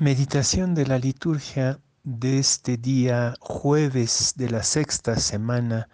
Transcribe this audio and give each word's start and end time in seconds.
Meditación 0.00 0.74
de 0.74 0.88
la 0.88 0.98
liturgia 0.98 1.78
de 2.02 2.40
este 2.40 2.76
día 2.76 3.36
jueves 3.38 4.34
de 4.36 4.50
la 4.50 4.64
sexta 4.64 5.14
semana 5.14 5.88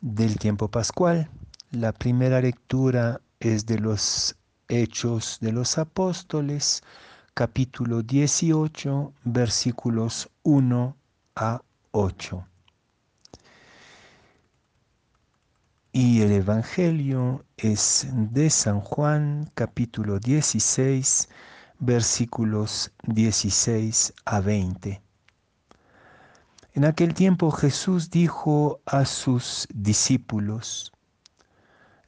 del 0.00 0.38
tiempo 0.38 0.68
pascual. 0.68 1.28
La 1.72 1.90
primera 1.90 2.40
lectura 2.40 3.20
es 3.40 3.66
de 3.66 3.80
los 3.80 4.36
Hechos 4.68 5.38
de 5.40 5.50
los 5.50 5.76
Apóstoles, 5.76 6.84
capítulo 7.34 8.04
18, 8.04 9.12
versículos 9.24 10.30
1 10.44 10.96
a 11.34 11.62
8. 11.90 12.46
Y 15.90 16.22
el 16.22 16.30
Evangelio 16.30 17.44
es 17.56 18.06
de 18.12 18.50
San 18.50 18.80
Juan, 18.80 19.50
capítulo 19.54 20.20
16, 20.20 21.28
versículos 21.28 21.59
16 21.80 24.12
a 24.26 24.40
20. 24.40 25.00
En 26.74 26.84
aquel 26.84 27.14
tiempo 27.14 27.50
Jesús 27.50 28.10
dijo 28.10 28.80
a 28.84 29.06
sus 29.06 29.66
discípulos, 29.72 30.92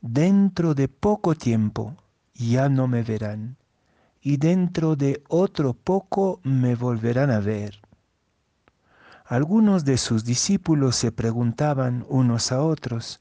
dentro 0.02 0.74
de 0.74 0.88
poco 0.88 1.34
tiempo 1.34 1.96
ya 2.34 2.68
no 2.68 2.86
me 2.86 3.02
verán, 3.02 3.56
y 4.20 4.36
dentro 4.36 4.94
de 4.94 5.24
otro 5.28 5.72
poco 5.72 6.40
me 6.42 6.74
volverán 6.74 7.30
a 7.30 7.40
ver. 7.40 7.80
Algunos 9.24 9.86
de 9.86 9.96
sus 9.96 10.26
discípulos 10.26 10.96
se 10.96 11.12
preguntaban 11.12 12.04
unos 12.10 12.52
a 12.52 12.62
otros, 12.62 13.20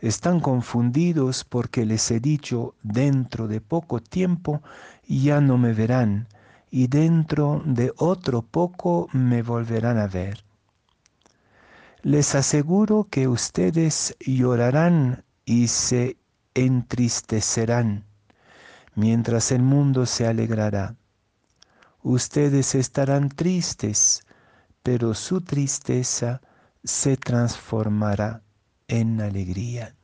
están 0.00 0.40
confundidos 0.40 1.44
porque 1.44 1.84
les 1.84 2.10
he 2.10 2.20
dicho, 2.20 2.74
dentro 2.82 3.48
de 3.48 3.60
poco 3.60 4.00
tiempo 4.00 4.62
ya 5.06 5.40
no 5.40 5.58
me 5.58 5.72
verán, 5.72 6.28
y 6.70 6.86
dentro 6.86 7.62
de 7.64 7.92
otro 7.96 8.42
poco 8.42 9.08
me 9.12 9.42
volverán 9.42 9.98
a 9.98 10.06
ver. 10.06 10.44
Les 12.02 12.34
aseguro 12.34 13.08
que 13.10 13.28
ustedes 13.28 14.16
llorarán 14.20 15.24
y 15.44 15.68
se 15.68 16.16
entristecerán, 16.54 18.04
mientras 18.94 19.52
el 19.52 19.62
mundo 19.62 20.06
se 20.06 20.26
alegrará. 20.26 20.96
Ustedes 22.02 22.74
estarán 22.74 23.28
tristes, 23.28 24.22
pero 24.82 25.12
su 25.12 25.42
tristeza 25.42 26.40
se 26.82 27.18
transformará 27.18 28.42
en 28.90 29.20
alegría. 29.20 29.94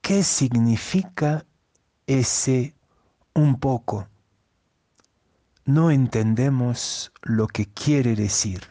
¿Qué 0.00 0.22
significa 0.22 1.44
ese 2.06 2.74
un 3.34 3.60
poco? 3.60 4.08
No 5.66 5.90
entendemos 5.90 7.12
lo 7.22 7.46
que 7.46 7.66
quiere 7.66 8.16
decir. 8.16 8.62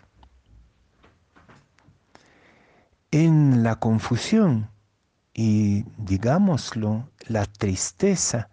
En 3.12 3.62
la 3.62 3.76
confusión 3.80 4.72
y, 5.32 5.84
digámoslo, 5.98 7.08
la 7.28 7.46
tristeza 7.46 8.50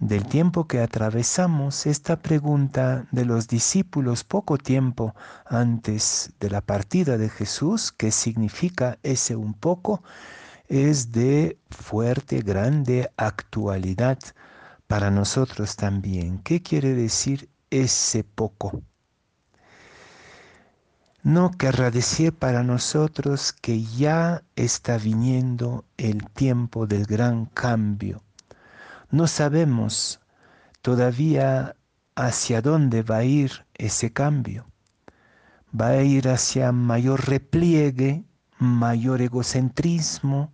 del 0.00 0.26
tiempo 0.26 0.66
que 0.66 0.80
atravesamos, 0.80 1.86
esta 1.86 2.16
pregunta 2.16 3.06
de 3.10 3.24
los 3.24 3.48
discípulos 3.48 4.24
poco 4.24 4.58
tiempo 4.58 5.14
antes 5.46 6.32
de 6.40 6.50
la 6.50 6.60
partida 6.60 7.18
de 7.18 7.28
Jesús, 7.28 7.92
¿qué 7.92 8.10
significa 8.10 8.98
ese 9.02 9.36
un 9.36 9.54
poco? 9.54 10.02
es 10.68 11.12
de 11.12 11.58
fuerte, 11.70 12.42
grande 12.42 13.10
actualidad 13.16 14.18
para 14.86 15.10
nosotros 15.10 15.76
también. 15.76 16.38
¿Qué 16.38 16.62
quiere 16.62 16.94
decir 16.94 17.48
ese 17.70 18.22
poco? 18.22 18.82
No 21.22 21.50
querrá 21.52 21.90
decir 21.90 22.32
para 22.32 22.62
nosotros 22.62 23.52
que 23.52 23.82
ya 23.82 24.42
está 24.56 24.98
viniendo 24.98 25.84
el 25.96 26.28
tiempo 26.30 26.86
del 26.86 27.06
gran 27.06 27.46
cambio 27.46 28.22
no 29.10 29.26
sabemos 29.26 30.20
todavía 30.82 31.76
hacia 32.14 32.60
dónde 32.62 33.02
va 33.02 33.18
a 33.18 33.24
ir 33.24 33.66
ese 33.74 34.12
cambio. 34.12 34.66
Va 35.78 35.88
a 35.88 36.02
ir 36.02 36.28
hacia 36.28 36.72
mayor 36.72 37.28
repliegue, 37.28 38.24
mayor 38.58 39.22
egocentrismo, 39.22 40.52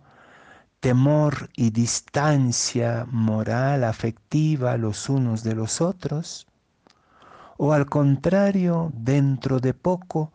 temor 0.79 1.49
y 1.55 1.71
distancia 1.71 3.07
moral, 3.09 3.83
afectiva 3.83 4.77
los 4.77 5.09
unos 5.09 5.43
de 5.43 5.55
los 5.55 5.81
otros, 5.81 6.47
o 7.57 7.73
al 7.73 7.87
contrario, 7.87 8.91
dentro 8.93 9.59
de 9.59 9.73
poco 9.73 10.33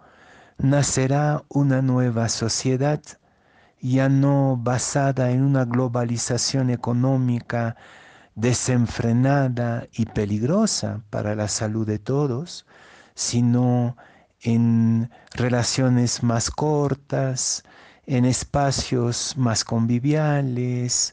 nacerá 0.58 1.44
una 1.48 1.82
nueva 1.82 2.28
sociedad 2.28 3.00
ya 3.80 4.08
no 4.08 4.58
basada 4.58 5.30
en 5.30 5.42
una 5.42 5.64
globalización 5.64 6.70
económica 6.70 7.76
desenfrenada 8.40 9.86
y 9.92 10.06
peligrosa 10.06 11.02
para 11.10 11.34
la 11.34 11.46
salud 11.48 11.86
de 11.86 11.98
todos, 11.98 12.66
sino 13.14 13.96
en 14.40 15.10
relaciones 15.32 16.22
más 16.22 16.50
cortas, 16.50 17.62
en 18.06 18.24
espacios 18.24 19.34
más 19.36 19.62
conviviales. 19.64 21.12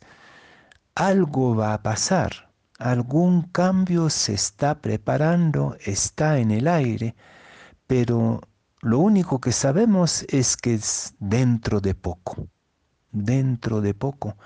Algo 0.95 1.55
va 1.55 1.73
a 1.73 1.83
pasar, 1.83 2.49
algún 2.79 3.41
cambio 3.43 4.09
se 4.09 4.33
está 4.33 4.79
preparando, 4.79 5.75
está 5.85 6.39
en 6.39 6.51
el 6.51 6.67
aire, 6.67 7.15
pero 7.87 8.41
lo 8.81 8.99
único 8.99 9.41
que 9.41 9.51
sabemos 9.51 10.25
es 10.29 10.55
que 10.55 10.75
es 10.75 11.13
dentro 11.19 11.81
de 11.81 11.93
poco, 11.93 12.47
dentro 13.11 13.81
de 13.81 13.93
poco 13.93 14.37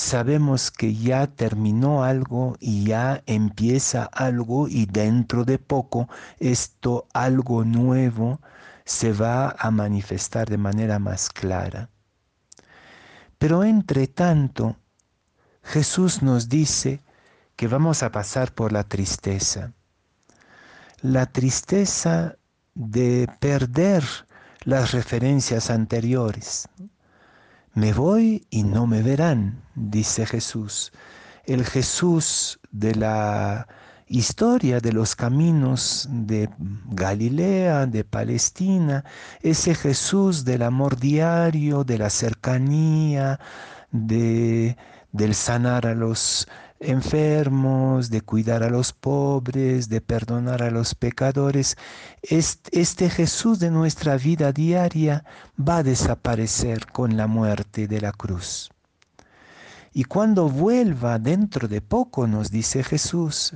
sabemos 0.00 0.70
que 0.70 0.94
ya 0.94 1.26
terminó 1.26 2.02
algo 2.04 2.56
y 2.58 2.84
ya 2.84 3.22
empieza 3.26 4.04
algo 4.04 4.66
y 4.66 4.86
dentro 4.86 5.44
de 5.44 5.58
poco 5.58 6.08
esto 6.38 7.06
algo 7.12 7.64
nuevo 7.64 8.40
se 8.84 9.12
va 9.12 9.54
a 9.58 9.70
manifestar 9.70 10.48
de 10.48 10.56
manera 10.56 10.98
más 10.98 11.28
clara. 11.28 11.90
Pero 13.38 13.62
entre 13.62 14.06
tanto, 14.06 14.76
Jesús 15.62 16.22
nos 16.22 16.48
dice 16.48 17.02
que 17.54 17.68
vamos 17.68 18.02
a 18.02 18.10
pasar 18.10 18.52
por 18.54 18.72
la 18.72 18.84
tristeza. 18.84 19.74
La 21.02 21.26
tristeza 21.26 22.36
de 22.74 23.28
perder 23.38 24.02
las 24.64 24.92
referencias 24.92 25.70
anteriores. 25.70 26.68
Me 27.74 27.92
voy 27.92 28.46
y 28.50 28.64
no 28.64 28.86
me 28.86 29.02
verán, 29.02 29.62
dice 29.76 30.26
Jesús. 30.26 30.92
El 31.44 31.64
Jesús 31.64 32.58
de 32.72 32.94
la 32.96 33.68
historia 34.08 34.80
de 34.80 34.92
los 34.92 35.14
caminos 35.14 36.08
de 36.10 36.50
Galilea, 36.90 37.86
de 37.86 38.02
Palestina, 38.02 39.04
ese 39.40 39.76
Jesús 39.76 40.44
del 40.44 40.62
amor 40.62 40.98
diario, 40.98 41.84
de 41.84 41.98
la 41.98 42.10
cercanía, 42.10 43.38
de, 43.92 44.76
del 45.12 45.34
sanar 45.36 45.86
a 45.86 45.94
los 45.94 46.48
enfermos, 46.80 48.08
de 48.08 48.22
cuidar 48.22 48.62
a 48.62 48.70
los 48.70 48.92
pobres, 48.92 49.88
de 49.90 50.00
perdonar 50.00 50.62
a 50.62 50.70
los 50.70 50.94
pecadores, 50.94 51.76
este, 52.22 53.10
Jesús 53.10 53.58
de 53.58 53.70
nuestra 53.70 54.16
vida 54.16 54.50
diaria 54.50 55.24
va 55.56 55.78
a 55.78 55.82
desaparecer 55.82 56.86
con 56.86 57.16
la 57.16 57.26
muerte 57.26 57.86
de 57.86 58.00
la 58.00 58.12
cruz. 58.12 58.70
Y 59.92 60.04
cuando 60.04 60.48
vuelva 60.48 61.18
dentro 61.18 61.68
de 61.68 61.82
poco, 61.82 62.26
nos 62.26 62.50
dice 62.50 62.82
Jesús, 62.82 63.54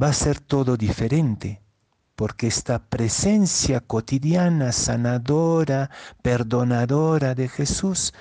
va 0.00 0.08
a 0.08 0.12
ser 0.12 0.38
todo 0.38 0.76
diferente, 0.76 1.62
porque 2.14 2.46
esta 2.46 2.78
presencia 2.78 3.80
cotidiana, 3.80 4.70
sanadora, 4.70 5.90
perdonadora 6.22 7.34
de 7.34 7.48
Jesús, 7.48 8.14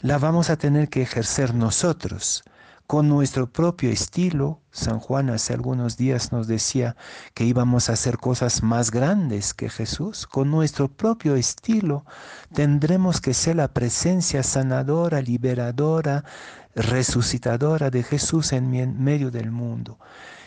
la 0.00 0.18
vamos 0.18 0.50
a 0.50 0.56
tener 0.56 0.88
que 0.88 1.02
ejercer 1.02 1.54
nosotros 1.54 2.44
con 2.90 3.08
nuestro 3.08 3.52
propio 3.52 3.88
estilo. 3.88 4.62
San 4.72 4.98
Juan 4.98 5.30
hace 5.30 5.54
algunos 5.54 5.96
días 5.96 6.32
nos 6.32 6.48
decía 6.48 6.96
que 7.34 7.44
íbamos 7.44 7.88
a 7.88 7.92
hacer 7.92 8.18
cosas 8.18 8.64
más 8.64 8.90
grandes 8.90 9.54
que 9.54 9.70
Jesús. 9.70 10.26
Con 10.26 10.50
nuestro 10.50 10.88
propio 10.88 11.36
estilo 11.36 12.04
tendremos 12.52 13.20
que 13.20 13.32
ser 13.32 13.54
la 13.54 13.68
presencia 13.68 14.42
sanadora, 14.42 15.22
liberadora, 15.22 16.24
resucitadora 16.74 17.90
de 17.90 18.02
Jesús 18.02 18.52
en 18.52 19.00
medio 19.00 19.30
del 19.30 19.52
mundo. 19.52 20.00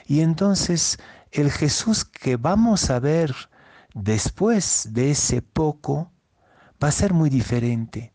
Y 0.06 0.20
entonces 0.20 1.00
el 1.32 1.50
Jesús 1.50 2.04
que 2.04 2.36
vamos 2.36 2.90
a 2.90 3.00
ver 3.00 3.34
después 3.94 4.90
de 4.92 5.12
ese 5.12 5.42
poco 5.42 6.12
va 6.84 6.90
a 6.90 6.92
ser 6.92 7.14
muy 7.14 7.30
diferente. 7.30 8.14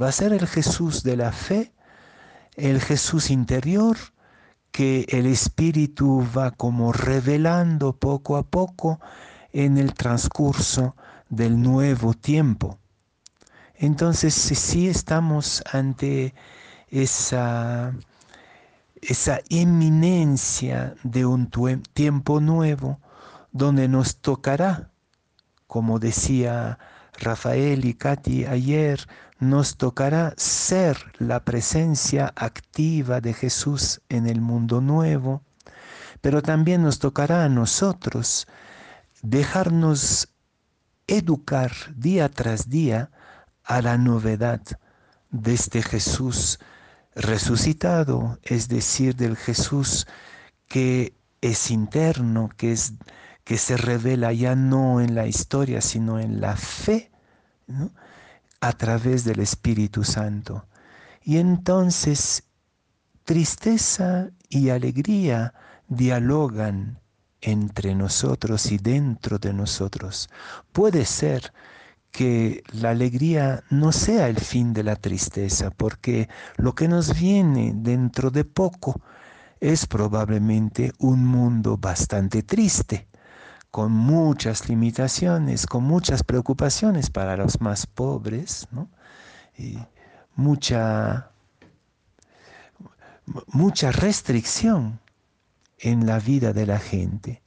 Va 0.00 0.08
a 0.08 0.12
ser 0.12 0.32
el 0.32 0.46
Jesús 0.46 1.02
de 1.02 1.18
la 1.18 1.30
fe 1.30 1.74
el 2.56 2.80
Jesús 2.80 3.30
interior 3.30 3.96
que 4.72 5.06
el 5.08 5.26
Espíritu 5.26 6.26
va 6.36 6.50
como 6.50 6.92
revelando 6.92 7.94
poco 7.94 8.36
a 8.36 8.42
poco 8.42 9.00
en 9.52 9.78
el 9.78 9.94
transcurso 9.94 10.96
del 11.28 11.60
nuevo 11.62 12.14
tiempo. 12.14 12.78
Entonces 13.74 14.34
sí 14.34 14.88
estamos 14.88 15.62
ante 15.70 16.34
esa, 16.88 17.94
esa 19.00 19.40
eminencia 19.50 20.94
de 21.02 21.26
un 21.26 21.50
tiempo 21.92 22.40
nuevo 22.40 23.00
donde 23.52 23.88
nos 23.88 24.16
tocará, 24.16 24.90
como 25.66 25.98
decía 25.98 26.78
Rafael 27.18 27.84
y 27.84 27.94
Katy 27.94 28.46
ayer, 28.46 29.06
nos 29.38 29.76
tocará 29.76 30.34
ser 30.36 30.96
la 31.18 31.44
presencia 31.44 32.32
activa 32.36 33.20
de 33.20 33.34
Jesús 33.34 34.00
en 34.08 34.26
el 34.26 34.40
mundo 34.40 34.80
nuevo, 34.80 35.42
pero 36.20 36.42
también 36.42 36.82
nos 36.82 36.98
tocará 36.98 37.44
a 37.44 37.48
nosotros 37.48 38.46
dejarnos 39.22 40.28
educar 41.06 41.72
día 41.94 42.28
tras 42.28 42.68
día 42.68 43.10
a 43.64 43.82
la 43.82 43.98
novedad 43.98 44.62
de 45.30 45.54
este 45.54 45.82
Jesús 45.82 46.58
resucitado, 47.14 48.38
es 48.42 48.68
decir, 48.68 49.16
del 49.16 49.36
Jesús 49.36 50.06
que 50.68 51.14
es 51.40 51.70
interno, 51.70 52.50
que, 52.56 52.72
es, 52.72 52.94
que 53.46 53.56
se 53.56 53.78
revela 53.78 54.34
ya 54.34 54.54
no 54.54 55.00
en 55.00 55.14
la 55.14 55.26
historia, 55.26 55.80
sino 55.80 56.18
en 56.18 56.42
la 56.42 56.54
fe. 56.56 57.10
¿no? 57.66 57.90
a 58.60 58.72
través 58.72 59.24
del 59.24 59.40
Espíritu 59.40 60.04
Santo. 60.04 60.66
Y 61.22 61.38
entonces 61.38 62.44
tristeza 63.24 64.30
y 64.48 64.70
alegría 64.70 65.54
dialogan 65.88 67.00
entre 67.40 67.94
nosotros 67.94 68.72
y 68.72 68.78
dentro 68.78 69.38
de 69.38 69.52
nosotros. 69.52 70.28
Puede 70.72 71.04
ser 71.04 71.52
que 72.10 72.62
la 72.72 72.90
alegría 72.90 73.62
no 73.70 73.92
sea 73.92 74.28
el 74.28 74.40
fin 74.40 74.72
de 74.72 74.82
la 74.82 74.96
tristeza, 74.96 75.70
porque 75.70 76.28
lo 76.56 76.74
que 76.74 76.88
nos 76.88 77.18
viene 77.18 77.72
dentro 77.74 78.30
de 78.30 78.44
poco 78.44 79.00
es 79.60 79.86
probablemente 79.86 80.92
un 80.98 81.26
mundo 81.26 81.76
bastante 81.76 82.42
triste 82.42 83.06
con 83.70 83.92
muchas 83.92 84.68
limitaciones, 84.68 85.66
con 85.66 85.84
muchas 85.84 86.22
preocupaciones 86.22 87.10
para 87.10 87.36
los 87.36 87.60
más 87.60 87.86
pobres, 87.86 88.68
y 89.58 89.78
mucha, 90.34 91.30
mucha 93.48 93.92
restricción 93.92 95.00
en 95.78 96.06
la 96.06 96.18
vida 96.18 96.52
de 96.52 96.66
la 96.66 96.78
gente. 96.78 97.42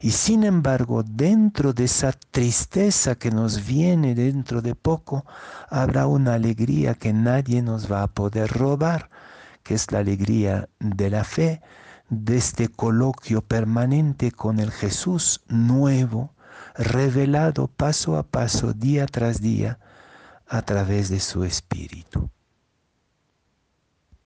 Y 0.00 0.10
sin 0.10 0.42
embargo, 0.42 1.04
dentro 1.04 1.72
de 1.72 1.84
esa 1.84 2.12
tristeza 2.12 3.14
que 3.14 3.30
nos 3.30 3.64
viene 3.64 4.16
dentro 4.16 4.60
de 4.60 4.74
poco, 4.74 5.24
habrá 5.70 6.08
una 6.08 6.34
alegría 6.34 6.94
que 6.94 7.12
nadie 7.12 7.62
nos 7.62 7.90
va 7.90 8.02
a 8.02 8.08
poder 8.08 8.50
robar, 8.50 9.10
que 9.62 9.74
es 9.74 9.92
la 9.92 10.00
alegría 10.00 10.68
de 10.80 11.08
la 11.08 11.22
fe, 11.22 11.62
de 12.12 12.36
este 12.36 12.68
coloquio 12.68 13.40
permanente 13.40 14.32
con 14.32 14.60
el 14.60 14.70
Jesús 14.70 15.40
nuevo, 15.48 16.34
revelado 16.74 17.68
paso 17.68 18.18
a 18.18 18.22
paso, 18.22 18.74
día 18.74 19.06
tras 19.06 19.40
día, 19.40 19.78
a 20.46 20.60
través 20.60 21.08
de 21.08 21.20
su 21.20 21.44
Espíritu. 21.44 22.30